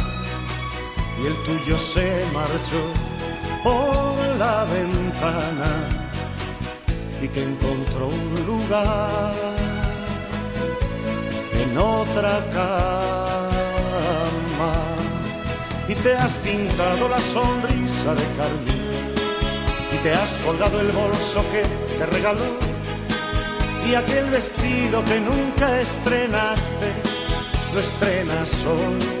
[1.21, 2.81] y el tuyo se marchó
[3.63, 5.71] por la ventana
[7.21, 9.33] y que encontró un lugar
[11.53, 13.61] en otra cama.
[15.87, 18.81] Y te has pintado la sonrisa de carmín
[19.93, 21.63] y te has colgado el bolso que
[21.97, 22.71] te regaló
[23.87, 26.93] y aquel vestido que nunca estrenaste
[27.73, 29.20] lo estrenas hoy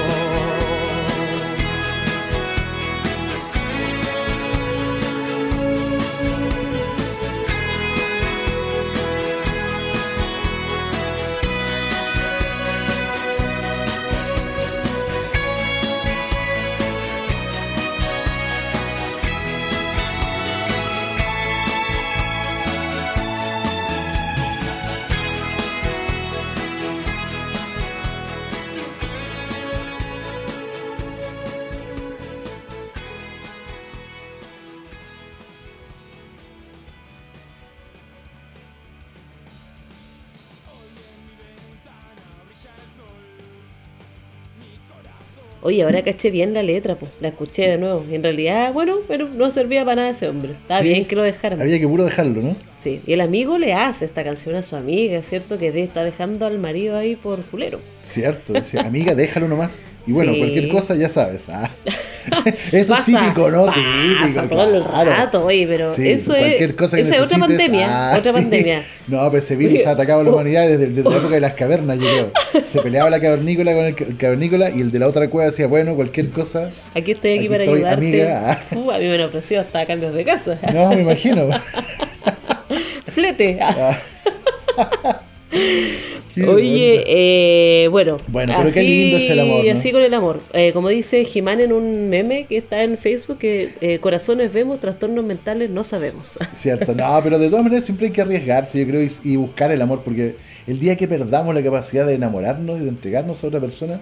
[45.71, 47.09] Oye, ahora caché bien la letra, pues.
[47.21, 48.03] La escuché de nuevo.
[48.11, 50.51] Y en realidad, bueno, pero no servía para nada ese hombre.
[50.51, 50.89] Está Sí.
[50.89, 51.61] bien que lo dejaran.
[51.61, 52.55] Había que puro dejarlo, ¿no?
[52.81, 52.99] Sí.
[53.05, 55.59] Y el amigo le hace esta canción a su amiga, ¿cierto?
[55.59, 57.79] Que de- está dejando al marido ahí por culero.
[58.03, 59.83] Cierto, dice, amiga, déjalo nomás.
[60.07, 60.39] Y bueno, Sí.
[60.39, 61.47] cualquier cosa ya sabes.
[61.49, 61.69] ah.
[62.71, 63.65] Eso Pasa, es típico, ¿no?
[63.65, 65.09] pasa típico, todo el claro.
[65.11, 68.39] rato, oye, pero Sí, eso es, cosa que esa es otra pandemia, ah, otra sí.
[68.41, 68.83] pandemia.
[69.07, 71.53] No, pues ese virus ha atacado a la humanidad desde, desde la época de las
[71.53, 72.03] cavernas, yo
[72.51, 72.63] creo.
[72.65, 75.49] Se peleaba la cavernícola con el, ca- el cavernícola y el de la otra cueva
[75.49, 76.71] decía, bueno, cualquier cosa.
[76.95, 78.05] Aquí estoy aquí, Aquí para estoy, ayudarte.
[78.07, 78.59] amiga.
[78.75, 80.59] Uh, a mí me han ofrecido hasta cambios de casa.
[80.73, 81.47] No, me imagino.
[83.11, 83.59] Flete.
[84.73, 85.21] Ah.
[86.47, 88.17] Oye, eh, bueno.
[88.27, 89.71] Bueno, pero qué lindo es el amor, ¿no?
[89.71, 90.41] Así con el amor.
[90.53, 94.79] Eh, como dice Jimán en un meme que está en Facebook, que eh, corazones vemos,
[94.79, 96.37] trastornos mentales no sabemos.
[96.53, 99.71] Cierto, no, pero de todas maneras siempre hay que arriesgarse, yo creo, y, y buscar
[99.71, 100.37] el amor, porque
[100.67, 103.99] el día que perdamos la capacidad de enamorarnos y de entregarnos a otra persona,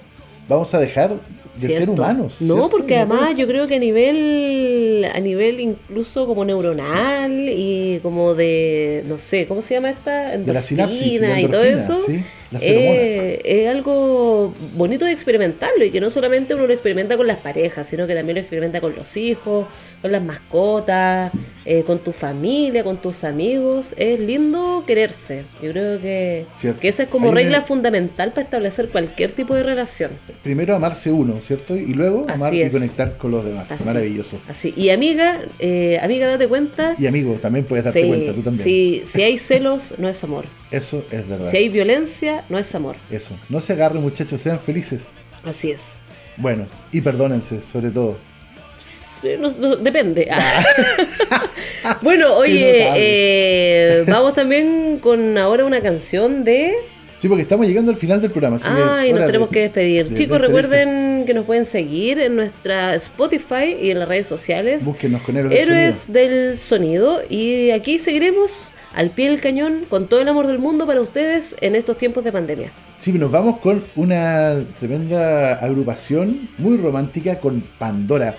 [0.48, 1.14] vamos a dejar
[1.62, 2.38] de ser humanos.
[2.42, 2.70] No, ¿cierto?
[2.70, 8.36] porque No además yo creo que a nivel, a nivel incluso como neuronal y como
[8.36, 10.38] de, no sé, ¿cómo se llama esta?
[10.38, 11.98] De la sinapsis, la y todo eso.
[11.98, 12.24] sí.
[12.52, 17.28] Las eh, es algo bonito de experimentarlo y que no solamente uno lo experimenta con
[17.28, 19.68] las parejas, sino que también lo experimenta con los hijos,
[20.02, 21.32] con las mascotas,
[21.66, 23.94] eh, con tu familia, con tus amigos.
[23.98, 25.44] Es lindo quererse.
[25.62, 26.48] Yo creo que,
[26.82, 30.10] que esa es como Hay una- regla fundamental para establecer cualquier tipo de relación.
[30.42, 31.76] Primero amarse uno, ¿cierto?
[31.76, 33.72] Y luego amar y conectar con los demás.
[33.72, 33.84] Así.
[33.84, 34.40] Maravilloso.
[34.48, 34.72] Así.
[34.78, 36.96] Y amiga, eh, amiga, date cuenta.
[37.00, 38.64] Y amigo, también puedes darte Sí, cuenta, tú también.
[38.64, 40.46] sí, si hay celos, no es amor.
[40.70, 41.50] Eso es verdad.
[41.50, 42.98] Si hay violencia, no es amor.
[43.10, 43.34] Eso.
[43.50, 45.10] No se agarren, muchachos, sean felices.
[45.44, 45.94] Así es.
[46.38, 48.18] Bueno, y perdónense, sobre todo.
[48.78, 50.28] Sí, no- no- depende.
[50.32, 50.64] Ah.
[52.04, 56.76] bueno, oye, eh, vamos también con ahora una canción de...
[57.20, 58.56] Sí, porque estamos llegando al final del programa.
[58.56, 60.08] así Ay, es nos tenemos de- que despedir.
[60.08, 64.86] de Chicos, recuerden que nos pueden seguir en nuestra Spotify y en las redes sociales.
[64.86, 67.20] Búsquenos con Héroes del Héroes del Sonido.
[67.30, 71.56] Y aquí seguiremos al pie del cañón con todo el amor del mundo para ustedes
[71.60, 72.72] en estos tiempos de pandemia.
[72.98, 78.38] Sí, nos vamos con una tremenda agrupación muy romántica con Pandora.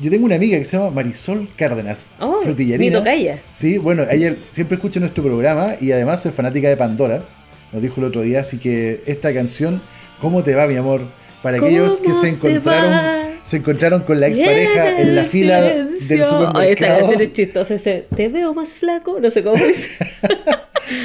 [0.00, 2.90] Yo tengo una amiga que se llama Marisol Cárdenas, Oh, frutillerina.
[2.90, 3.40] mi tocaya.
[3.52, 7.24] Sí, bueno, ella siempre escucha nuestro programa y además es fanática de Pandora.
[7.72, 9.80] Nos dijo el otro día, así que esta canción,
[10.20, 11.02] ¿Cómo te va, mi amor?
[11.42, 13.24] Para aquellos que ¿Cómo se encontraron, va?
[13.42, 16.52] se encontraron con la expareja en la fila del supermercado.
[16.58, 17.72] Ay, esta canción es chistosa.
[17.74, 19.18] Dice, te veo más flaco.
[19.18, 19.90] No sé cómo dice.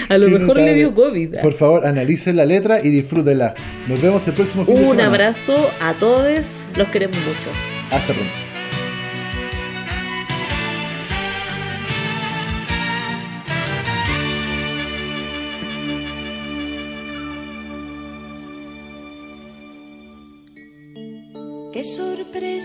[0.10, 1.38] A lo mejor le dio COVID.
[1.40, 3.56] Por favor, analicen la letra y disfrútenla.
[3.88, 5.08] Nos vemos el próximo fin de Un semana.
[5.08, 6.66] abrazo a todos.
[6.76, 7.50] Los queremos mucho.
[7.92, 8.45] Hasta pronto.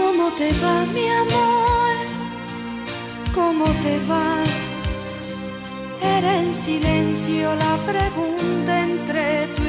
[0.00, 1.94] ¿Cómo te va, mi amor?
[3.34, 4.28] ¿Cómo te va?
[6.00, 9.59] Era en silencio la pregunta entre tú